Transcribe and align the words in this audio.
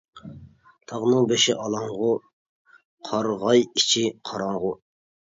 تاغنىڭ 0.91 1.25
بېشى 1.31 1.53
ئالاڭغۇ، 1.65 2.09
قارىغاي 3.09 3.61
ئىچى 3.67 4.03
قاراڭغۇ. 4.31 4.73